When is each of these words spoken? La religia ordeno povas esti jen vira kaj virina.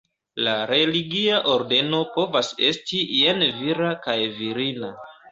La 0.45 0.53
religia 0.69 1.41
ordeno 1.55 1.99
povas 2.15 2.49
esti 2.69 3.01
jen 3.17 3.43
vira 3.59 3.91
kaj 4.07 4.17
virina. 4.39 4.91